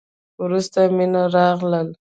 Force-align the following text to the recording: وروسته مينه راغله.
وروسته 0.41 0.79
مينه 0.97 1.21
راغله. 1.35 1.81